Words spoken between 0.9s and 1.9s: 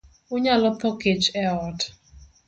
kech e ot.